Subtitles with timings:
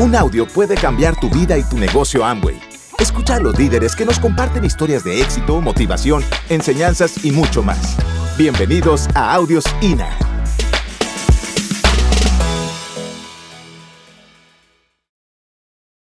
[0.00, 2.56] Un audio puede cambiar tu vida y tu negocio Amway.
[3.00, 7.96] Escucha a los líderes que nos comparten historias de éxito, motivación, enseñanzas y mucho más.
[8.36, 10.16] Bienvenidos a Audios INA.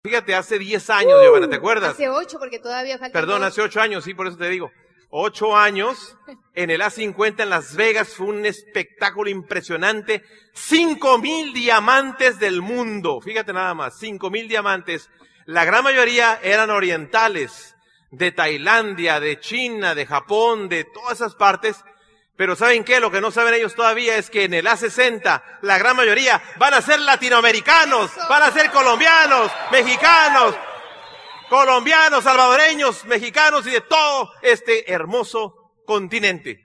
[0.05, 1.91] Fíjate, hace 10 años, Giovanna, ¿te acuerdas?
[1.91, 3.19] Hace ocho, porque todavía falta.
[3.19, 4.71] Perdón, hace 8 años, sí, por eso te digo.
[5.15, 6.17] 8 años,
[6.55, 10.23] en el A50 en Las Vegas fue un espectáculo impresionante.
[10.53, 13.21] 5 mil diamantes del mundo.
[13.21, 15.11] Fíjate nada más, 5 mil diamantes.
[15.45, 17.75] La gran mayoría eran orientales,
[18.09, 21.77] de Tailandia, de China, de Japón, de todas esas partes.
[22.35, 22.99] Pero ¿saben qué?
[22.99, 26.73] Lo que no saben ellos todavía es que en el A60 la gran mayoría van
[26.73, 30.55] a ser latinoamericanos, van a ser colombianos, mexicanos,
[31.53, 35.53] colombianos, salvadoreños, mexicanos y de todo este hermoso
[35.85, 36.59] continente.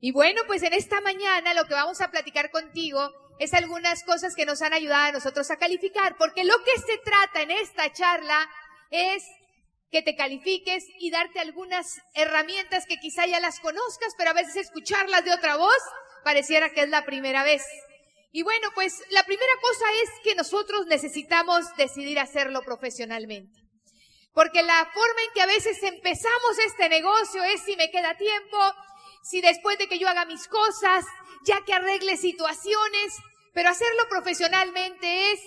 [0.00, 4.34] Y bueno, pues en esta mañana lo que vamos a platicar contigo es algunas cosas
[4.34, 7.92] que nos han ayudado a nosotros a calificar, porque lo que se trata en esta
[7.92, 8.50] charla
[8.90, 9.22] es
[9.92, 14.56] que te califiques y darte algunas herramientas que quizá ya las conozcas, pero a veces
[14.56, 15.82] escucharlas de otra voz
[16.24, 17.62] pareciera que es la primera vez.
[18.32, 23.59] Y bueno, pues la primera cosa es que nosotros necesitamos decidir hacerlo profesionalmente.
[24.32, 28.58] Porque la forma en que a veces empezamos este negocio es si me queda tiempo,
[29.22, 31.04] si después de que yo haga mis cosas,
[31.44, 33.14] ya que arregle situaciones,
[33.52, 35.40] pero hacerlo profesionalmente es,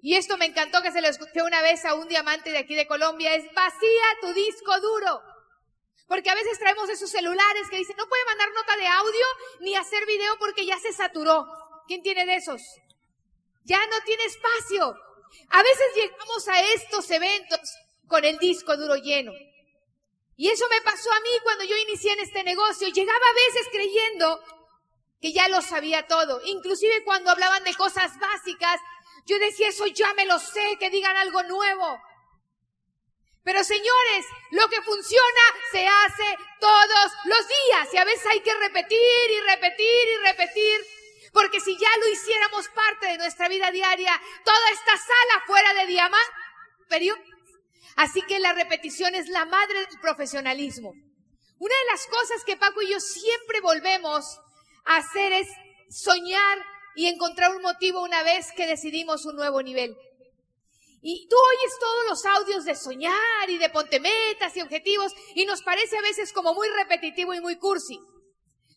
[0.00, 2.74] y esto me encantó que se lo escuché una vez a un diamante de aquí
[2.76, 5.20] de Colombia, es vacía tu disco duro.
[6.06, 9.26] Porque a veces traemos esos celulares que dicen, no puede mandar nota de audio
[9.60, 11.46] ni hacer video porque ya se saturó.
[11.86, 12.62] ¿Quién tiene de esos?
[13.64, 14.94] Ya no tiene espacio.
[15.50, 17.60] A veces llegamos a estos eventos
[18.08, 19.32] con el disco duro lleno.
[20.36, 22.88] Y eso me pasó a mí cuando yo inicié en este negocio.
[22.88, 24.40] Llegaba a veces creyendo
[25.20, 26.40] que ya lo sabía todo.
[26.44, 28.80] Inclusive cuando hablaban de cosas básicas,
[29.26, 32.00] yo decía, eso ya me lo sé, que digan algo nuevo.
[33.42, 35.40] Pero señores, lo que funciona
[35.72, 40.86] se hace todos los días y a veces hay que repetir y repetir y repetir.
[41.32, 45.86] Porque si ya lo hiciéramos parte de nuestra vida diaria, toda esta sala fuera de
[45.86, 46.32] diamante,
[47.96, 50.92] Así que la repetición es la madre del profesionalismo.
[51.58, 54.38] Una de las cosas que Paco y yo siempre volvemos
[54.84, 55.48] a hacer es
[55.90, 56.58] soñar
[56.94, 59.96] y encontrar un motivo una vez que decidimos un nuevo nivel.
[61.00, 65.46] Y tú oyes todos los audios de soñar y de ponte metas y objetivos y
[65.46, 68.00] nos parece a veces como muy repetitivo y muy cursi.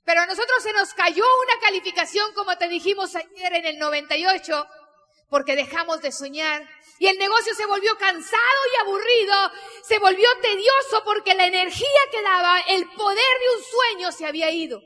[0.03, 4.67] Pero a nosotros se nos cayó una calificación, como te dijimos ayer en el 98,
[5.31, 6.69] porque dejamos de soñar.
[6.99, 12.21] Y el negocio se volvió cansado y aburrido, se volvió tedioso porque la energía que
[12.21, 14.79] daba, el poder de un sueño se había ido.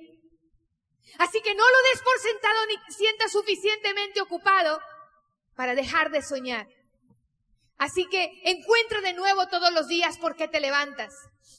[1.18, 4.80] Así que no lo des por sentado ni sientas suficientemente ocupado
[5.56, 6.68] para dejar de soñar.
[7.78, 11.12] Así que encuentra de nuevo todos los días por qué te levantas.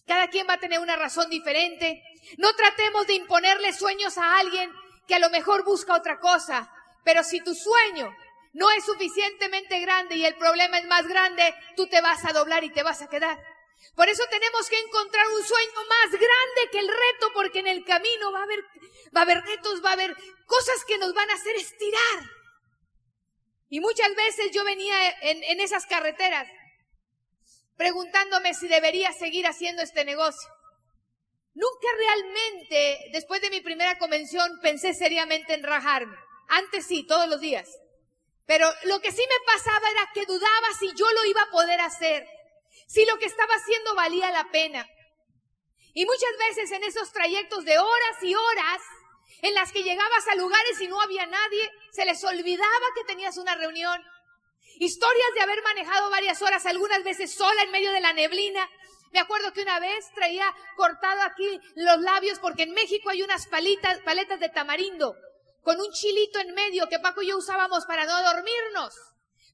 [0.06, 2.02] Cada quien va a tener una razón diferente.
[2.38, 4.70] No tratemos de imponerle sueños a alguien
[5.08, 6.70] que a lo mejor busca otra cosa.
[7.04, 8.14] Pero si tu sueño
[8.56, 12.64] no es suficientemente grande y el problema es más grande, tú te vas a doblar
[12.64, 13.38] y te vas a quedar.
[13.94, 17.84] Por eso tenemos que encontrar un sueño más grande que el reto, porque en el
[17.84, 18.60] camino va a haber,
[19.14, 20.16] va a haber retos, va a haber
[20.46, 22.30] cosas que nos van a hacer estirar.
[23.68, 26.48] Y muchas veces yo venía en, en esas carreteras
[27.76, 30.48] preguntándome si debería seguir haciendo este negocio.
[31.52, 36.16] Nunca realmente, después de mi primera convención, pensé seriamente en rajarme.
[36.48, 37.68] Antes sí, todos los días.
[38.46, 41.80] Pero lo que sí me pasaba era que dudaba si yo lo iba a poder
[41.80, 42.26] hacer,
[42.86, 44.88] si lo que estaba haciendo valía la pena.
[45.94, 48.82] Y muchas veces en esos trayectos de horas y horas,
[49.42, 53.36] en las que llegabas a lugares y no había nadie, se les olvidaba que tenías
[53.36, 54.00] una reunión.
[54.78, 58.70] Historias de haber manejado varias horas, algunas veces sola en medio de la neblina.
[59.12, 63.46] Me acuerdo que una vez traía cortado aquí los labios porque en México hay unas
[63.46, 65.16] palitas, paletas de tamarindo
[65.66, 68.94] con un chilito en medio que Paco y yo usábamos para no dormirnos.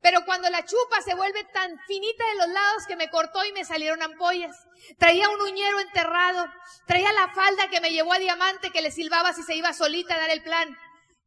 [0.03, 3.53] Pero cuando la chupa se vuelve tan finita de los lados que me cortó y
[3.53, 4.55] me salieron ampollas.
[4.99, 6.45] Traía un uñero enterrado.
[6.87, 10.15] Traía la falda que me llevó a Diamante que le silbaba si se iba solita
[10.15, 10.77] a dar el plan.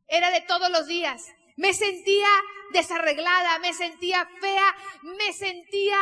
[0.08, 1.24] Era de todos los días.
[1.58, 2.30] Me sentía
[2.72, 5.98] desarreglada, me sentía fea, me sentía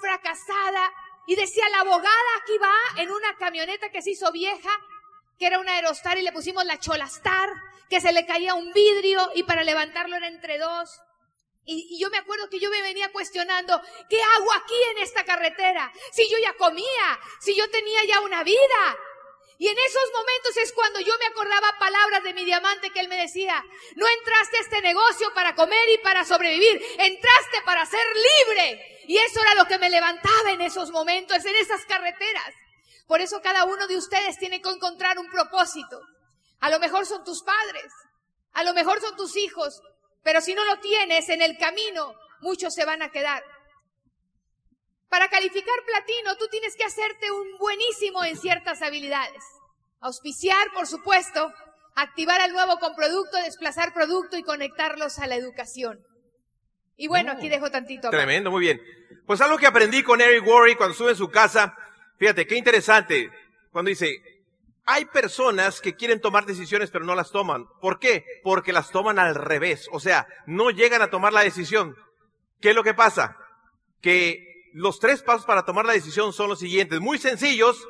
[0.00, 0.92] fracasada.
[1.26, 4.70] Y decía, la abogada aquí va en una camioneta que se hizo vieja,
[5.38, 7.48] que era una Aerostar y le pusimos la Cholastar,
[7.88, 11.00] que se le caía un vidrio y para levantarlo era entre dos.
[11.64, 15.92] Y, yo me acuerdo que yo me venía cuestionando, ¿qué hago aquí en esta carretera?
[16.12, 18.98] Si yo ya comía, si yo tenía ya una vida.
[19.58, 23.08] Y en esos momentos es cuando yo me acordaba palabras de mi diamante que él
[23.08, 23.62] me decía,
[23.96, 29.04] no entraste a este negocio para comer y para sobrevivir, entraste para ser libre.
[29.08, 32.54] Y eso era lo que me levantaba en esos momentos, en esas carreteras.
[33.08, 36.00] Por eso cada uno de ustedes tiene que encontrar un propósito.
[36.60, 37.90] A lo mejor son tus padres,
[38.52, 39.80] a lo mejor son tus hijos,
[40.22, 43.42] pero si no lo tienes en el camino, muchos se van a quedar.
[45.08, 49.42] Para calificar platino, tú tienes que hacerte un buenísimo en ciertas habilidades.
[50.00, 51.50] Auspiciar, por supuesto,
[51.94, 55.98] activar al nuevo con producto, desplazar producto y conectarlos a la educación.
[56.98, 58.10] Y bueno, aquí dejo tantito.
[58.10, 58.82] Tremendo, muy bien.
[59.26, 61.74] Pues algo que aprendí con Eric Worry cuando estuve en su casa,
[62.18, 63.30] fíjate, qué interesante,
[63.70, 64.20] cuando dice,
[64.84, 67.66] hay personas que quieren tomar decisiones pero no las toman.
[67.80, 68.24] ¿Por qué?
[68.42, 71.94] Porque las toman al revés, o sea, no llegan a tomar la decisión.
[72.60, 73.36] ¿Qué es lo que pasa?
[74.00, 77.86] Que los tres pasos para tomar la decisión son los siguientes, muy sencillos.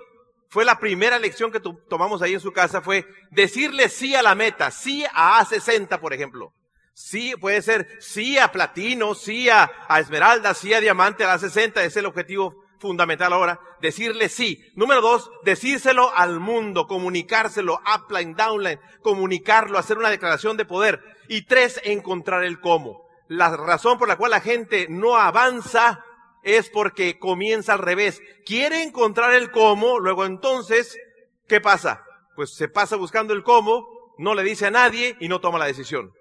[0.48, 4.34] Fue la primera lección que tomamos ahí en su casa, fue decirle sí a la
[4.34, 6.52] meta, sí a A60, por ejemplo.
[6.94, 9.70] Sí, puede ser sí a platino, sí a,
[10.00, 14.64] esmeralda, sí a diamante, a A60, es el objetivo fundamental ahora, decirle sí.
[14.74, 21.02] Número dos, decírselo al mundo, comunicárselo, upline, downline, comunicarlo, hacer una declaración de poder.
[21.28, 23.08] Y tres, encontrar el cómo.
[23.28, 26.02] La razón por la cual la gente no avanza
[26.42, 28.22] es porque comienza al revés.
[28.46, 30.98] Quiere encontrar el cómo, luego entonces,
[31.46, 32.04] ¿qué pasa?
[32.34, 35.66] Pues se pasa buscando el cómo, no le dice a nadie y no toma la
[35.66, 36.12] decisión.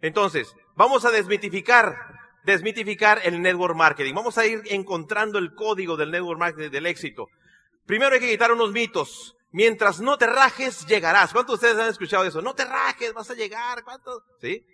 [0.00, 1.96] Entonces, vamos a desmitificar,
[2.44, 4.14] desmitificar el network marketing.
[4.14, 7.28] Vamos a ir encontrando el código del network marketing del éxito.
[7.86, 9.36] Primero hay que quitar unos mitos.
[9.50, 11.32] Mientras no te rajes, llegarás.
[11.32, 12.42] ¿Cuántos de ustedes han escuchado eso?
[12.42, 13.84] No te rajes, vas a llegar.
[13.84, 14.22] ¿Cuántos?
[14.40, 14.64] ¿Sí?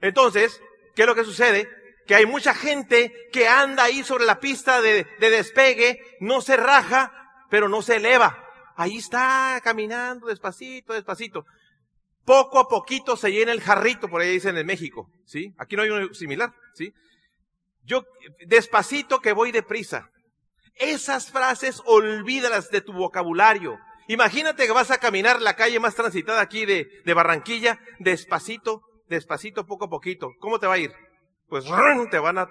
[0.00, 0.60] Entonces,
[0.94, 1.68] ¿qué es lo que sucede?
[2.08, 7.12] que hay mucha gente que anda ahí sobre la pista de, despegue, no se raja,
[7.50, 8.42] pero no se eleva.
[8.76, 11.44] Ahí está caminando despacito, despacito.
[12.24, 15.54] Poco a poquito se llena el jarrito, por ahí dicen en México, ¿sí?
[15.58, 16.94] Aquí no hay uno similar, ¿sí?
[17.88, 18.04] Yo,
[18.46, 20.10] despacito que voy deprisa.
[20.74, 23.78] Esas frases olvídalas de tu vocabulario.
[24.08, 29.86] Imagínate que vas a caminar la calle más transitada aquí de, Barranquilla, despacito, despacito, poco
[29.86, 30.32] a poquito.
[30.38, 30.92] ¿Cómo te va a ir?
[31.48, 31.64] pues
[32.10, 32.48] te van a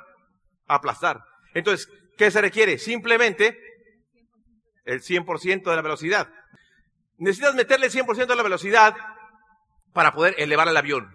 [0.68, 1.22] aplastar.
[1.54, 1.88] Entonces,
[2.18, 2.80] ¿qué se requiere?
[2.80, 3.60] Simplemente
[4.86, 6.28] el 100% de la velocidad.
[7.18, 8.96] Necesitas meterle el 100% de la velocidad
[9.94, 11.14] para poder elevar el avión.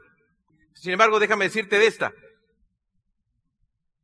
[0.75, 2.12] Sin embargo, déjame decirte de esta.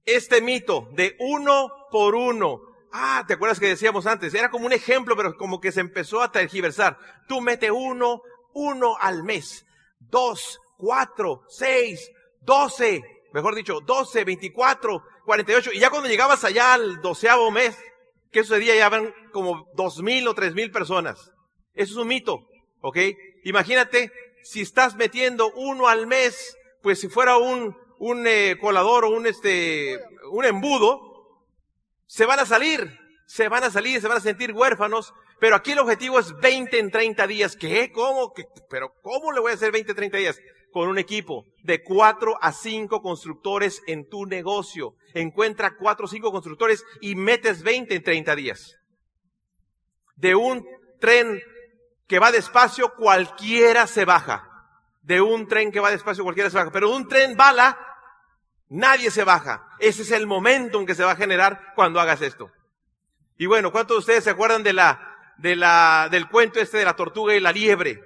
[0.08, 2.62] Este mito de uno por uno.
[2.90, 4.32] Ah, ¿te acuerdas que decíamos antes?
[4.32, 6.98] Era como un ejemplo, pero como que se empezó a tergiversar.
[7.28, 8.22] Tú mete uno,
[8.54, 9.66] uno al mes.
[10.00, 12.10] Dos, cuatro, seis,
[12.40, 13.02] doce,
[13.34, 17.76] mejor dicho, 12, 24, 48, y ya cuando llegabas allá al doceavo mes,
[18.32, 18.76] ¿qué sucedía?
[18.76, 21.32] Ya van como dos mil o tres mil personas.
[21.74, 22.48] Eso es un mito,
[22.80, 22.96] ¿ok?
[23.44, 24.10] Imagínate
[24.42, 29.26] si estás metiendo uno al mes, pues si fuera un, un eh, colador o un,
[29.26, 29.98] este,
[30.30, 31.44] un embudo,
[32.06, 35.72] se van a salir, se van a salir, se van a sentir huérfanos, pero aquí
[35.72, 37.56] el objetivo es 20 en 30 días.
[37.56, 37.92] ¿Qué?
[37.92, 38.32] ¿Cómo?
[38.32, 38.44] ¿Qué?
[38.68, 40.40] ¿Pero cómo le voy a hacer 20 en 30 días?
[40.70, 44.94] con un equipo de cuatro a cinco constructores en tu negocio.
[45.14, 48.76] Encuentra cuatro o cinco constructores y metes 20 en 30 días.
[50.16, 50.66] De un
[51.00, 51.40] tren
[52.06, 54.44] que va despacio, cualquiera se baja.
[55.02, 56.70] De un tren que va despacio, cualquiera se baja.
[56.70, 57.78] Pero un tren bala,
[58.68, 59.68] nadie se baja.
[59.78, 62.50] Ese es el momento en que se va a generar cuando hagas esto.
[63.36, 66.84] Y bueno, ¿cuántos de ustedes se acuerdan de la, de la, del cuento este de
[66.84, 68.02] la tortuga y la liebre?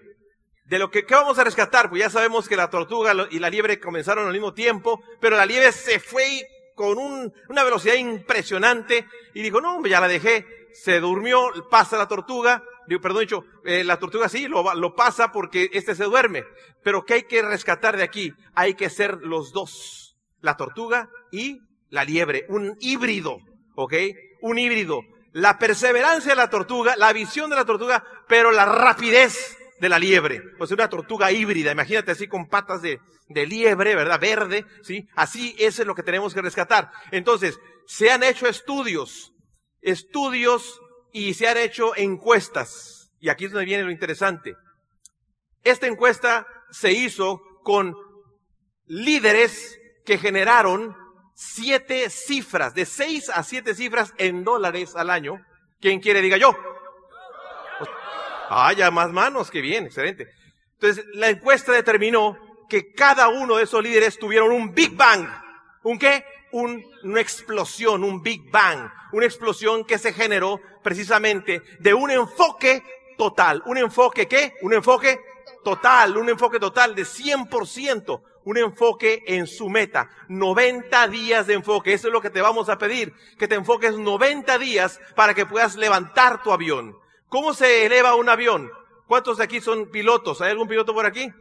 [0.73, 3.51] de lo que ¿qué vamos a rescatar, pues ya sabemos que la tortuga y la
[3.51, 9.43] liebre comenzaron al mismo tiempo, pero la liebre se fue con una velocidad impresionante y
[9.43, 13.99] dijo, no, ya la dejé, se durmió, pasa la tortuga, digo, perdón, dicho, eh, la
[13.99, 16.45] tortuga sí, lo, lo pasa porque este se duerme,
[16.83, 18.33] pero ¿qué hay que rescatar de aquí?
[18.55, 20.02] Hay que ser los dos,
[20.43, 23.39] la tortuga y la liebre, un híbrido,
[23.75, 23.95] ¿ok?
[24.43, 25.01] Un híbrido.
[25.33, 29.99] La perseverancia de la tortuga, la visión de la tortuga, pero la rapidez de la
[29.99, 34.21] liebre, pues una tortuga híbrida, imagínate así con patas de, de liebre, ¿verdad?
[34.21, 35.09] Verde, ¿sí?
[35.15, 36.91] Así eso es lo que tenemos que rescatar.
[37.11, 39.33] Entonces, se han hecho estudios,
[39.81, 40.81] estudios
[41.13, 43.11] y se han hecho encuestas.
[43.21, 44.55] Y aquí es donde viene lo interesante.
[45.65, 47.95] Esta encuesta se hizo con
[48.87, 50.97] líderes que generaron
[51.35, 55.45] siete cifras, de seis a siete cifras en dólares al año.
[55.81, 56.57] ¿Quién quiere diga yo?
[58.49, 60.29] Ah, ya más manos, qué bien, excelente.
[60.75, 62.37] Entonces, la encuesta determinó
[62.69, 65.27] que cada uno de esos líderes tuvieron un Big Bang.
[65.83, 66.25] ¿Un qué?
[66.53, 68.91] una explosión, un Big Bang.
[69.13, 72.83] Una explosión que se generó precisamente de un enfoque
[73.17, 73.63] total.
[73.67, 74.55] ¿Un enfoque qué?
[74.63, 75.19] Un enfoque
[75.65, 80.11] total, un enfoque total de 100%, un enfoque en su meta.
[80.29, 81.93] 90 días de enfoque.
[81.93, 85.47] Eso es lo que te vamos a pedir, que te enfoques 90 días para que
[85.47, 86.97] puedas levantar tu avión.
[87.29, 88.71] ¿Cómo se eleva un avión?
[89.07, 90.41] ¿Cuántos de aquí son pilotos?
[90.41, 91.33] ¿Hay algún piloto por aquí?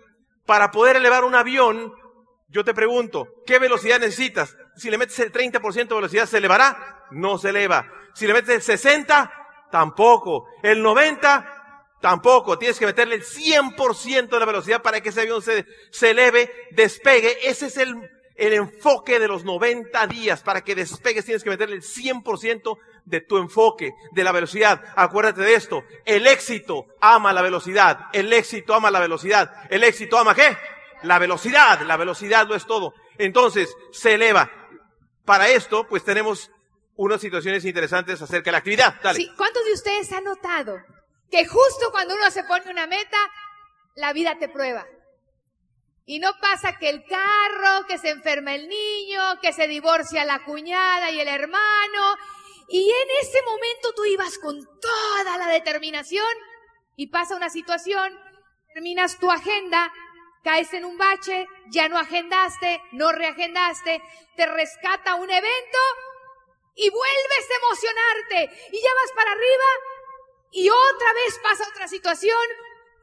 [0.45, 1.93] Para poder elevar un avión,
[2.49, 4.57] yo te pregunto, ¿qué velocidad necesitas?
[4.75, 7.07] Si le metes el 30% de velocidad, ¿se elevará?
[7.11, 7.87] No se eleva.
[8.13, 9.31] Si le metes el 60%,
[9.71, 10.47] tampoco.
[10.63, 11.60] El 90%,
[12.01, 12.57] tampoco.
[12.57, 15.65] Tienes que meterle el 100% de la velocidad para que ese avión se,
[16.09, 17.47] eleve, despegue.
[17.47, 17.95] Ese es el,
[18.35, 20.41] enfoque de los 90 días.
[20.41, 24.83] Para que despegues tienes que meterle el 100% de tu enfoque, de la velocidad.
[24.95, 25.83] Acuérdate de esto.
[26.03, 28.07] El éxito ama la velocidad.
[28.11, 29.53] El éxito ama la velocidad.
[29.69, 30.57] El éxito ama qué?
[31.03, 31.81] La velocidad.
[31.81, 32.93] La velocidad no es todo.
[33.17, 34.51] Entonces, se eleva.
[35.23, 36.51] Para esto, pues tenemos
[36.95, 38.95] unas situaciones interesantes acerca de la actividad.
[39.01, 39.17] Dale.
[39.17, 40.81] Sí, ¿cuántos de ustedes han notado
[41.31, 43.17] que justo cuando uno se pone una meta,
[43.95, 44.85] la vida te prueba?
[46.05, 50.43] Y no pasa que el carro, que se enferma el niño, que se divorcia la
[50.43, 52.17] cuñada y el hermano.
[52.67, 56.27] Y en ese momento tú ibas con toda la determinación
[56.97, 58.19] y pasa una situación,
[58.73, 59.91] terminas tu agenda,
[60.43, 64.01] caes en un bache, ya no agendaste, no reagendaste,
[64.35, 65.79] te rescata un evento
[66.75, 69.65] y vuelves a emocionarte y ya vas para arriba
[70.51, 72.37] y otra vez pasa otra situación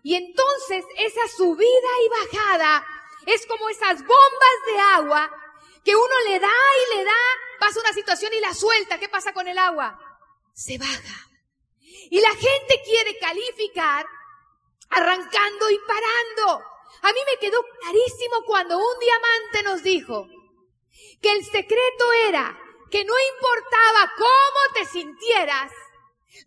[0.03, 2.87] y entonces esa subida y bajada
[3.27, 5.31] es como esas bombas de agua
[5.85, 7.23] que uno le da y le da,
[7.59, 8.99] pasa una situación y la suelta.
[8.99, 9.99] ¿Qué pasa con el agua?
[10.55, 11.29] Se baja.
[12.11, 14.07] Y la gente quiere calificar
[14.91, 16.65] arrancando y parando.
[17.03, 20.27] A mí me quedó clarísimo cuando un diamante nos dijo
[21.23, 22.59] que el secreto era
[22.91, 25.73] que no importaba cómo te sintieras,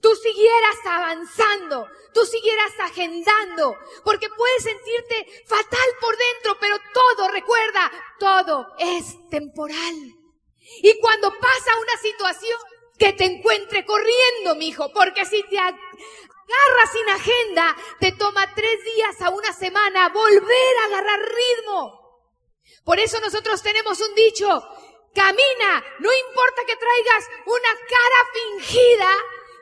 [0.01, 7.91] tú siguieras avanzando, tú siguieras agendando, porque puedes sentirte fatal por dentro, pero todo, recuerda,
[8.19, 9.95] todo es temporal.
[10.83, 12.57] Y cuando pasa una situación,
[13.01, 19.19] que te encuentre corriendo, mijo, porque si te agarras sin agenda, te toma tres días
[19.21, 21.99] a una semana volver a agarrar ritmo.
[22.85, 24.47] Por eso nosotros tenemos un dicho,
[25.15, 29.09] camina, no importa que traigas una cara fingida,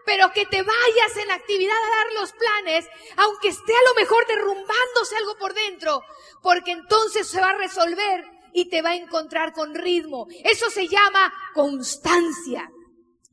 [0.10, 2.88] pero que te vayas en la actividad a dar los planes,
[3.18, 6.02] aunque esté a lo mejor derrumbándose algo por dentro,
[6.42, 10.26] porque entonces se va a resolver y te va a encontrar con ritmo.
[10.44, 12.68] Eso se llama constancia.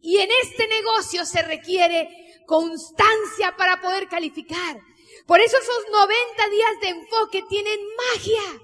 [0.02, 2.10] Y en este negocio se requiere
[2.46, 4.78] constancia para poder calificar.
[5.26, 7.80] Por eso esos 90 días de enfoque tienen
[8.12, 8.60] magia.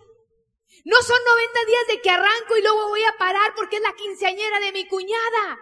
[0.84, 3.94] No son 90 días de que arranco y luego voy a parar porque es la
[3.94, 5.58] quinceañera de mi cuñada.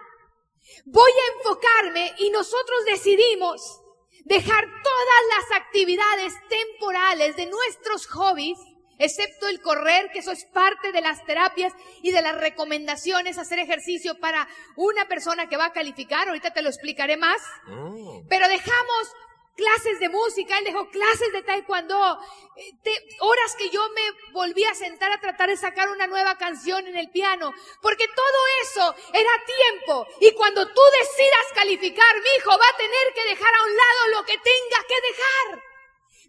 [0.85, 3.81] Voy a enfocarme y nosotros decidimos
[4.25, 8.57] dejar todas las actividades temporales de nuestros hobbies,
[8.99, 13.59] excepto el correr, que eso es parte de las terapias y de las recomendaciones, hacer
[13.59, 18.27] ejercicio para una persona que va a calificar, ahorita te lo explicaré más, mm.
[18.29, 19.11] pero dejamos
[19.55, 22.19] clases de música, él dejó clases de taekwondo,
[22.55, 26.87] eh, horas que yo me volví a sentar a tratar de sacar una nueva canción
[26.87, 30.07] en el piano, porque todo eso era tiempo.
[30.19, 34.19] Y cuando tú decidas calificar, mi hijo va a tener que dejar a un lado
[34.19, 35.63] lo que tenga que dejar.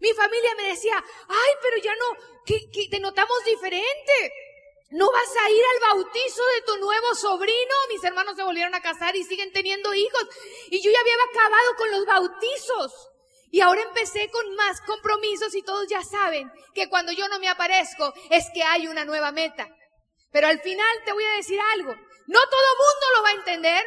[0.01, 0.97] Mi familia me decía,
[1.29, 2.07] ay, pero ya no,
[2.45, 4.33] que, te notamos diferente.
[4.91, 7.75] ¿No vas a ir al bautizo de tu nuevo sobrino?
[7.89, 10.27] Mis hermanos se volvieron a casar y siguen teniendo hijos.
[10.71, 13.12] Y yo ya había acabado con los bautizos.
[13.53, 17.49] Y ahora empecé con más compromisos y todos ya saben que cuando yo no me
[17.49, 19.69] aparezco es que hay una nueva meta.
[20.31, 21.95] Pero al final te voy a decir algo.
[22.27, 23.85] No todo mundo lo va a entender,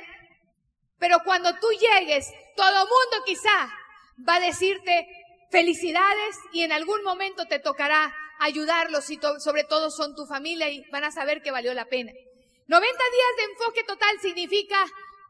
[1.00, 3.74] pero cuando tú llegues, todo mundo quizá
[4.29, 5.07] va a decirte
[5.50, 10.88] felicidades y en algún momento te tocará ayudarlos y sobre todo son tu familia y
[10.91, 12.12] van a saber que valió la pena.
[12.67, 14.86] 90 días de enfoque total significa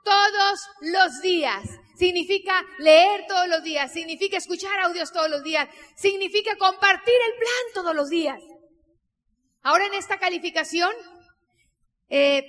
[0.05, 1.63] todos los días.
[1.97, 7.73] Significa leer todos los días, significa escuchar audios todos los días, significa compartir el plan
[7.73, 8.39] todos los días.
[9.63, 10.91] Ahora en esta calificación,
[12.09, 12.43] eh,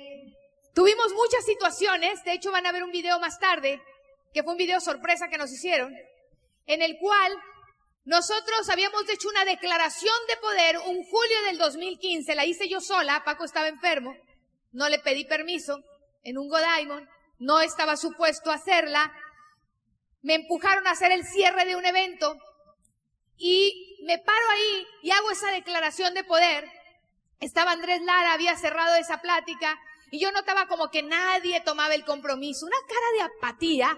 [0.74, 3.80] tuvimos muchas situaciones, de hecho van a ver un video más tarde,
[4.34, 5.94] que fue un video sorpresa que nos hicieron,
[6.66, 7.32] en el cual
[8.04, 13.22] nosotros habíamos hecho una declaración de poder un julio del 2015, la hice yo sola,
[13.24, 14.14] Paco estaba enfermo,
[14.72, 15.78] no le pedí permiso
[16.22, 19.12] en un Godiamond, no estaba supuesto hacerla,
[20.22, 22.36] me empujaron a hacer el cierre de un evento
[23.36, 26.68] y me paro ahí y hago esa declaración de poder.
[27.40, 29.78] Estaba Andrés Lara, había cerrado esa plática
[30.10, 33.96] y yo notaba como que nadie tomaba el compromiso, una cara de apatía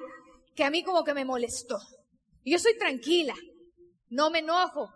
[0.54, 1.78] que a mí como que me molestó.
[2.42, 3.34] Y yo soy tranquila,
[4.10, 4.92] no me enojo.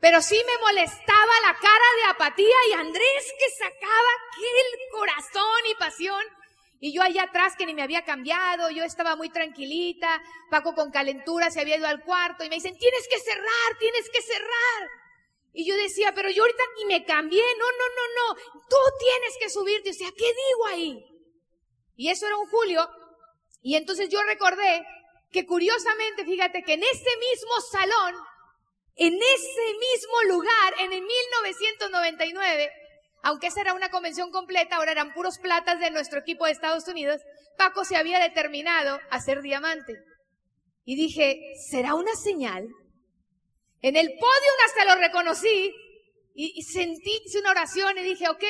[0.00, 5.74] Pero sí me molestaba la cara de apatía y Andrés que sacaba aquel corazón y
[5.76, 6.24] pasión.
[6.84, 10.20] Y yo allá atrás que ni me había cambiado, yo estaba muy tranquilita,
[10.50, 14.10] Paco con calentura se había ido al cuarto y me dicen, tienes que cerrar, tienes
[14.10, 14.90] que cerrar.
[15.52, 19.38] Y yo decía, pero yo ahorita ni me cambié, no, no, no, no, tú tienes
[19.38, 19.90] que subirte.
[19.90, 21.06] O sea, ¿qué digo ahí?
[21.94, 22.90] Y eso era un julio.
[23.62, 24.84] Y entonces yo recordé
[25.30, 28.16] que curiosamente, fíjate que en ese mismo salón,
[28.96, 32.72] en ese mismo lugar, en el 1999,
[33.22, 36.86] aunque esa era una convención completa, ahora eran puros platas de nuestro equipo de Estados
[36.88, 37.20] Unidos,
[37.56, 39.94] Paco se había determinado a ser diamante.
[40.84, 42.66] Y dije, ¿será una señal?
[43.80, 45.72] En el podio hasta lo reconocí
[46.34, 48.44] y, sentí, hice una oración y dije, ok,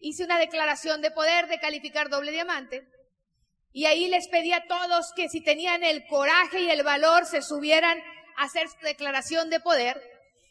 [0.00, 2.86] hice una declaración de poder de calificar doble diamante.
[3.72, 7.42] Y ahí les pedí a todos que si tenían el coraje y el valor se
[7.42, 7.98] subieran
[8.36, 10.00] a hacer su declaración de poder.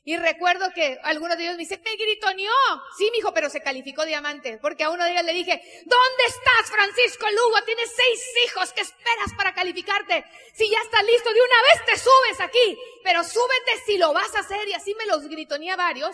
[0.05, 2.51] Y recuerdo que algunos de ellos me dicen, me gritoneó.
[2.98, 4.57] Sí, mijo, pero se calificó diamante.
[4.62, 7.63] Porque a uno de ellos le dije, ¿dónde estás, Francisco Lugo?
[7.63, 10.25] Tienes seis hijos, ¿qué esperas para calificarte?
[10.53, 12.77] Si ya estás listo, de una vez te subes aquí.
[13.03, 14.67] Pero súbete si lo vas a hacer.
[14.67, 16.13] Y así me los gritoneé varios.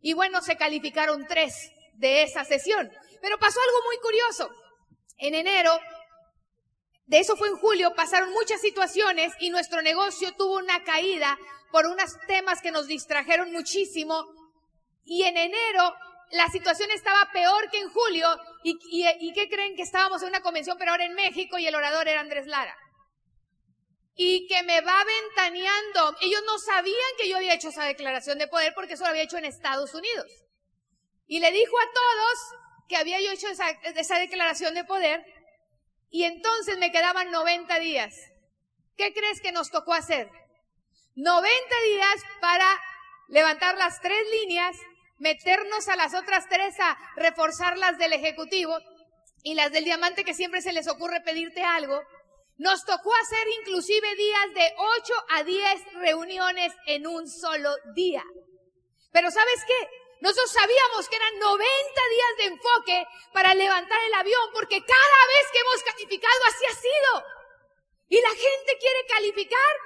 [0.00, 2.90] Y bueno, se calificaron tres de esa sesión.
[3.20, 4.50] Pero pasó algo muy curioso.
[5.18, 5.78] En enero,
[7.10, 11.36] de eso fue en julio, pasaron muchas situaciones y nuestro negocio tuvo una caída
[11.72, 14.24] por unos temas que nos distrajeron muchísimo.
[15.02, 15.92] Y en enero
[16.30, 18.28] la situación estaba peor que en julio.
[18.62, 21.74] ¿Y, y, qué creen que estábamos en una convención, pero ahora en México y el
[21.74, 22.76] orador era Andrés Lara?
[24.14, 26.14] Y que me va ventaneando.
[26.20, 29.24] Ellos no sabían que yo había hecho esa declaración de poder porque eso lo había
[29.24, 30.30] hecho en Estados Unidos.
[31.26, 32.38] Y le dijo a todos
[32.88, 35.24] que había yo hecho esa, esa declaración de poder.
[36.10, 38.14] Y entonces me quedaban 90 días.
[38.96, 40.28] ¿Qué crees que nos tocó hacer?
[41.14, 41.48] 90
[41.84, 42.66] días para
[43.28, 44.76] levantar las tres líneas,
[45.18, 48.76] meternos a las otras tres a reforzar las del Ejecutivo
[49.42, 52.02] y las del Diamante que siempre se les ocurre pedirte algo.
[52.58, 58.24] Nos tocó hacer inclusive días de 8 a 10 reuniones en un solo día.
[59.12, 59.88] Pero ¿sabes qué?
[60.20, 65.50] Nosotros sabíamos que eran 90 días de enfoque para levantar el avión porque cada vez
[65.52, 67.24] que hemos calificado así ha sido.
[68.08, 69.76] Y la gente quiere calificar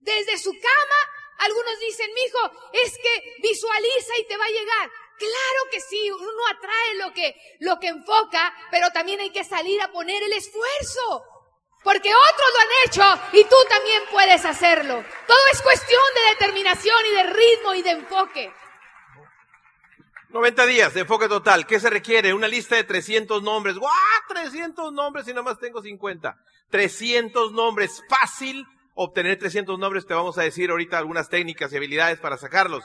[0.00, 1.10] desde su cama.
[1.38, 4.90] Algunos dicen, mijo, es que visualiza y te va a llegar.
[5.18, 9.80] Claro que sí, uno atrae lo que, lo que enfoca, pero también hay que salir
[9.80, 11.24] a poner el esfuerzo.
[11.84, 15.04] Porque otros lo han hecho y tú también puedes hacerlo.
[15.26, 18.52] Todo es cuestión de determinación y de ritmo y de enfoque.
[20.32, 21.66] 90 días de enfoque total.
[21.66, 22.32] ¿Qué se requiere?
[22.32, 23.76] Una lista de 300 nombres.
[23.76, 23.92] ¡Guau!
[24.28, 26.36] 300 nombres y nada más tengo 50.
[26.70, 28.02] 300 nombres.
[28.08, 32.84] Fácil obtener 300 nombres, te vamos a decir ahorita algunas técnicas y habilidades para sacarlos.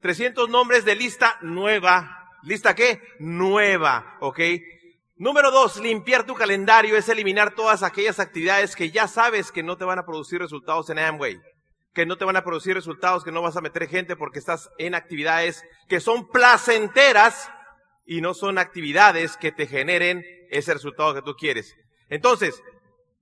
[0.00, 2.30] 300 nombres de lista nueva.
[2.42, 3.00] ¿Lista qué?
[3.18, 4.40] Nueva, ¿ok?
[5.16, 9.76] Número dos, limpiar tu calendario es eliminar todas aquellas actividades que ya sabes que no
[9.76, 11.40] te van a producir resultados en Amway,
[11.94, 14.70] que no te van a producir resultados, que no vas a meter gente porque estás
[14.78, 17.50] en actividades que son placenteras
[18.04, 21.74] y no son actividades que te generen ese resultado que tú quieres.
[22.08, 22.62] Entonces,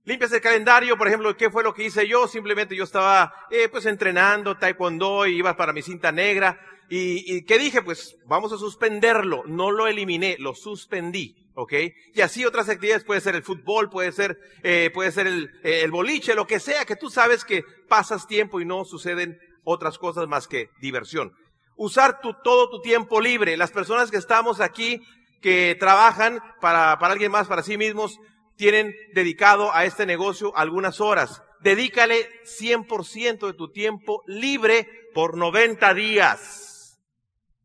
[0.05, 2.27] Limpias el calendario, por ejemplo, ¿qué fue lo que hice yo?
[2.27, 6.59] Simplemente yo estaba, eh, pues, entrenando taekwondo y iba para mi cinta negra.
[6.89, 7.81] Y, y ¿qué dije?
[7.81, 9.43] Pues, vamos a suspenderlo.
[9.45, 11.35] No lo eliminé, lo suspendí.
[11.55, 11.73] ¿ok?
[12.13, 15.81] Y así otras actividades, puede ser el fútbol, puede ser, eh, puede ser el, eh,
[15.83, 19.97] el boliche, lo que sea, que tú sabes que pasas tiempo y no suceden otras
[19.97, 21.33] cosas más que diversión.
[21.75, 23.57] Usar tu, todo tu tiempo libre.
[23.57, 25.01] Las personas que estamos aquí,
[25.41, 28.19] que trabajan para, para alguien más, para sí mismos,
[28.55, 31.41] tienen dedicado a este negocio algunas horas.
[31.61, 36.72] Dedícale 100% de tu tiempo libre por 90 días.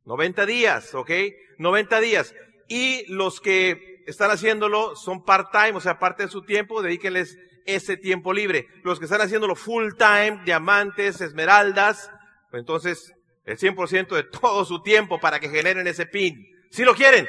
[0.08, 1.10] 90 días, ¿ok?
[1.58, 2.34] 90 días.
[2.66, 7.98] Y los que están haciéndolo son part-time, o sea, parte de su tiempo, dedíquenles ese
[7.98, 8.66] tiempo libre.
[8.84, 12.10] Los que están haciéndolo full-time, diamantes, esmeraldas,
[12.50, 13.12] pues entonces
[13.44, 16.42] el 100% de todo su tiempo para que generen ese pin.
[16.70, 17.28] Si lo quieren,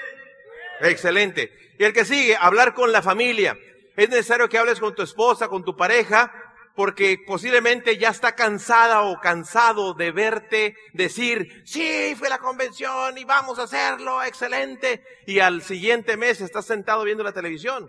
[0.82, 1.52] Excelente.
[1.78, 3.58] Y el que sigue, hablar con la familia.
[3.98, 6.32] Es necesario que hables con tu esposa, con tu pareja,
[6.80, 13.26] porque posiblemente ya está cansada o cansado de verte decir, sí, fue la convención y
[13.26, 15.04] vamos a hacerlo, excelente.
[15.28, 17.86] Y al siguiente mes estás sentado viendo la televisión.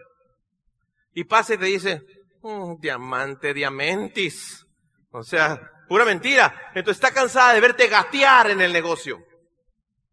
[1.15, 2.03] Y pasa y te dice,
[2.43, 4.67] mm, diamante, diamantis.
[5.13, 6.53] O sea, pura mentira.
[6.75, 9.21] Entonces está cansada de verte gatear en el negocio.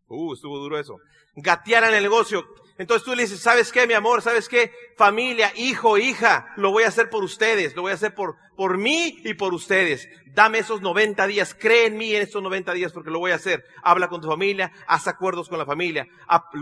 [0.06, 1.00] Uh, estuvo duro eso
[1.38, 2.46] gatear en el negocio.
[2.78, 4.22] Entonces tú le dices, ¿sabes qué, mi amor?
[4.22, 4.72] ¿Sabes qué?
[4.98, 8.78] Familia, hijo, hija, lo voy a hacer por ustedes, lo voy a hacer por, por
[8.78, 10.08] mí y por ustedes.
[10.28, 13.36] Dame esos 90 días, cree en mí en estos 90 días porque lo voy a
[13.36, 13.66] hacer.
[13.82, 16.08] Habla con tu familia, haz acuerdos con la familia.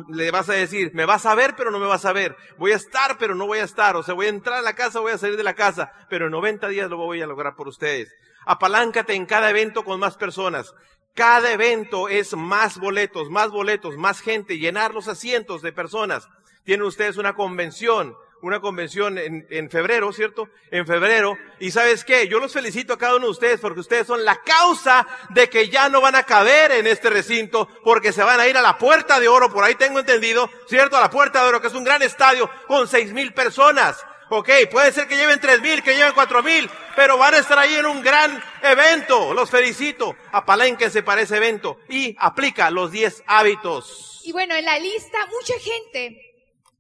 [0.09, 2.37] Le vas a decir, me vas a ver, pero no me vas a ver.
[2.57, 3.97] Voy a estar, pero no voy a estar.
[3.97, 6.25] O sea, voy a entrar a la casa, voy a salir de la casa, pero
[6.27, 8.13] en 90 días lo voy a lograr por ustedes.
[8.45, 10.73] Apaláncate en cada evento con más personas.
[11.15, 16.27] Cada evento es más boletos, más boletos, más gente, llenar los asientos de personas.
[16.65, 20.49] Tienen ustedes una convención, una convención en, en, febrero, ¿cierto?
[20.71, 21.37] En febrero.
[21.61, 24.41] Y sabes qué, yo los felicito a cada uno de ustedes porque ustedes son la
[24.41, 28.47] causa de que ya no van a caber en este recinto porque se van a
[28.49, 30.97] ir a la Puerta de Oro, por ahí tengo entendido, ¿cierto?
[30.97, 34.05] A la Puerta de Oro, que es un gran estadio con seis mil personas.
[34.29, 37.59] Ok, puede ser que lleven tres mil, que lleven cuatro mil, pero van a estar
[37.59, 39.33] ahí en un gran evento.
[39.33, 40.15] Los felicito.
[40.31, 44.21] Apalénquense para ese evento y aplica los diez hábitos.
[44.23, 46.19] Y bueno, en la lista, mucha gente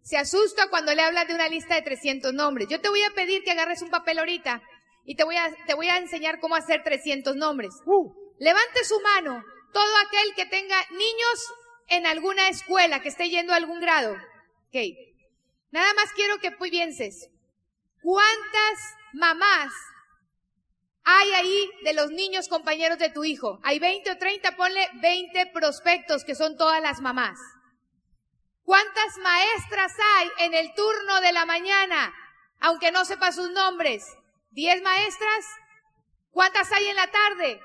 [0.01, 2.67] se asusta cuando le hablas de una lista de 300 nombres.
[2.69, 4.61] Yo te voy a pedir que agarres un papel ahorita
[5.05, 7.73] y te voy a, te voy a enseñar cómo hacer 300 nombres.
[7.85, 8.11] Uh.
[8.39, 11.53] Levante su mano todo aquel que tenga niños
[11.87, 14.13] en alguna escuela, que esté yendo a algún grado.
[14.67, 14.77] Ok.
[15.71, 17.29] Nada más quiero que pienses.
[18.65, 19.73] ¿Cuántas mamás
[21.03, 23.59] hay ahí de los niños compañeros de tu hijo?
[23.63, 27.37] Hay 20 o 30, ponle 20 prospectos que son todas las mamás.
[28.63, 32.11] ¿Cuántas maestras hay en el turno de la mañana?
[32.59, 34.03] Aunque no sepa sus nombres.
[34.49, 35.45] ¿Diez maestras?
[36.31, 37.61] ¿Cuántas hay en la tarde?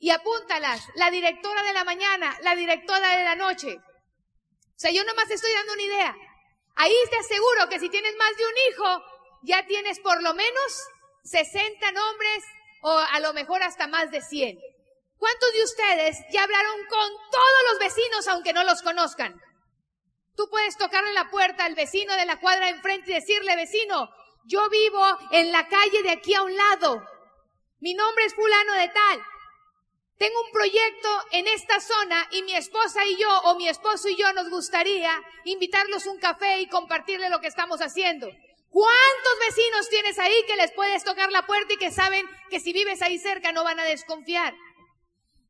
[0.00, 0.86] Y apúntalas.
[0.96, 3.78] La directora de la mañana, la directora de la noche.
[3.78, 6.16] O sea, yo nomás estoy dando una idea.
[6.76, 10.88] Ahí te aseguro que si tienes más de un hijo, ya tienes por lo menos
[11.24, 12.44] 60 nombres
[12.82, 14.58] o a lo mejor hasta más de 100.
[15.18, 19.40] ¿Cuántos de ustedes ya hablaron con todos los vecinos aunque no los conozcan?
[20.36, 24.08] Tú puedes tocarle la puerta al vecino de la cuadra enfrente y decirle, vecino,
[24.44, 27.02] yo vivo en la calle de aquí a un lado.
[27.80, 29.22] Mi nombre es fulano de tal.
[30.16, 34.16] Tengo un proyecto en esta zona y mi esposa y yo o mi esposo y
[34.16, 35.12] yo nos gustaría
[35.44, 38.28] invitarlos un café y compartirle lo que estamos haciendo.
[38.70, 42.72] ¿Cuántos vecinos tienes ahí que les puedes tocar la puerta y que saben que si
[42.72, 44.54] vives ahí cerca no van a desconfiar?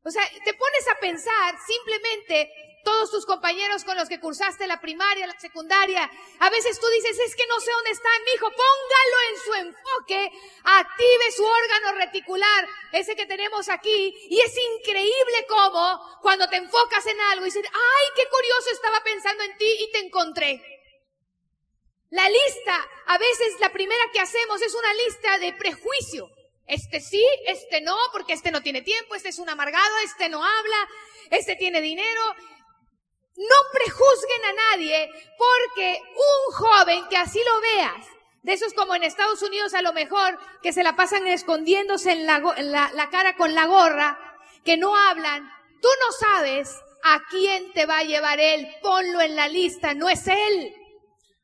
[0.03, 2.51] O sea, te pones a pensar simplemente
[2.83, 6.09] todos tus compañeros con los que cursaste la primaria, la secundaria.
[6.39, 9.53] A veces tú dices, es que no sé dónde están, mi hijo, póngalo en su
[9.53, 10.31] enfoque,
[10.63, 14.15] active su órgano reticular, ese que tenemos aquí.
[14.29, 19.03] Y es increíble cómo cuando te enfocas en algo y dices, ay, qué curioso estaba
[19.03, 20.78] pensando en ti y te encontré.
[22.11, 26.27] La lista, a veces la primera que hacemos es una lista de prejuicio.
[26.65, 30.43] Este sí, este no, porque este no tiene tiempo, este es un amargado, este no
[30.43, 30.89] habla,
[31.29, 32.21] este tiene dinero.
[33.35, 38.05] No prejuzguen a nadie porque un joven que así lo veas,
[38.41, 42.25] de esos como en Estados Unidos a lo mejor, que se la pasan escondiéndose en
[42.25, 42.39] la,
[42.93, 44.19] la cara con la gorra,
[44.65, 45.47] que no hablan,
[45.81, 50.09] tú no sabes a quién te va a llevar él, ponlo en la lista, no
[50.09, 50.78] es él.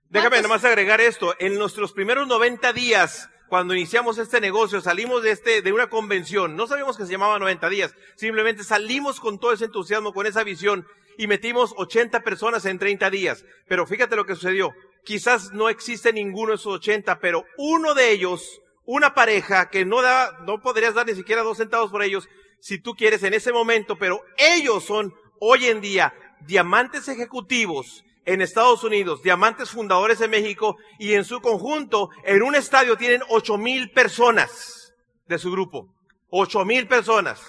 [0.09, 1.35] Déjame nomás agregar esto.
[1.39, 6.55] En nuestros primeros 90 días, cuando iniciamos este negocio, salimos de este, de una convención.
[6.55, 7.95] No sabíamos que se llamaba 90 días.
[8.15, 10.87] Simplemente salimos con todo ese entusiasmo, con esa visión
[11.17, 13.45] y metimos 80 personas en 30 días.
[13.67, 14.73] Pero fíjate lo que sucedió.
[15.03, 20.01] Quizás no existe ninguno de esos 80, pero uno de ellos, una pareja que no
[20.01, 23.51] da, no podrías dar ni siquiera dos centavos por ellos, si tú quieres en ese
[23.51, 30.31] momento, pero ellos son hoy en día diamantes ejecutivos en Estados Unidos, diamantes fundadores en
[30.31, 34.93] México y en su conjunto, en un estadio tienen ocho mil personas
[35.27, 35.93] de su grupo.
[36.29, 37.41] Ocho mil personas.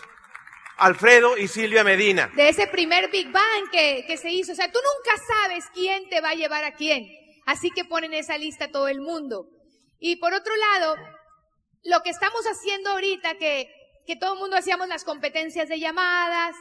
[0.77, 2.31] Alfredo y Silvia Medina.
[2.37, 4.53] De ese primer Big Bang que, que se hizo.
[4.53, 7.09] O sea, tú nunca sabes quién te va a llevar a quién.
[7.47, 9.47] Así que ponen esa lista todo el mundo.
[9.99, 10.97] Y por otro lado,
[11.85, 13.71] lo que estamos haciendo ahorita, que,
[14.07, 16.55] que todo el mundo hacíamos las competencias de llamadas,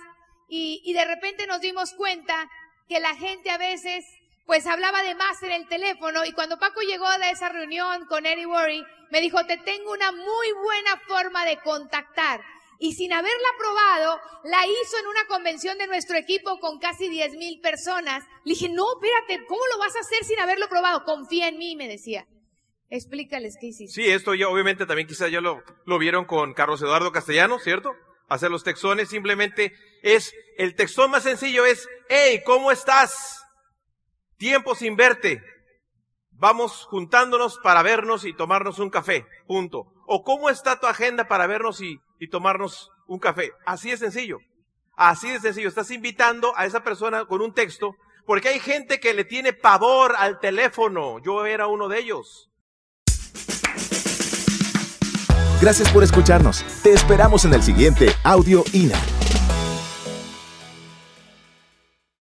[0.47, 2.49] y, y de repente nos dimos cuenta
[2.88, 4.06] que la gente a veces
[4.45, 8.26] pues hablaba de más en el teléfono y cuando Paco llegó de esa reunión con
[8.26, 12.41] Eddie Worry, me dijo, te tengo una muy buena forma de contactar.
[12.78, 17.36] Y sin haberla probado, la hizo en una convención de nuestro equipo con casi 10
[17.38, 18.24] mil personas.
[18.43, 21.06] Le dije, no, espérate, ¿cómo lo vas a hacer sin haberlo probado?
[21.06, 22.28] Confía en mí, me decía.
[22.89, 23.93] Explícales qué hiciste.
[23.93, 27.95] Sí, esto ya obviamente también quizás ya lo, lo vieron con Carlos Eduardo Castellano, ¿cierto?
[28.28, 29.74] hacer los textones, simplemente
[30.06, 33.44] es, el textón más sencillo es, hey, ¿cómo estás?
[34.38, 35.44] Tiempo sin verte.
[36.30, 39.88] Vamos juntándonos para vernos y tomarnos un café, punto.
[40.06, 43.52] O cómo está tu agenda para vernos y, y tomarnos un café.
[43.65, 44.38] Así es sencillo.
[44.96, 47.96] Así de sencillo, estás invitando a esa persona con un texto,
[48.28, 51.18] porque hay gente que le tiene pavor al teléfono.
[51.20, 52.52] Yo era uno de ellos.
[55.62, 56.63] Gracias por escucharnos.
[56.84, 59.00] Te esperamos en el siguiente Audio INA.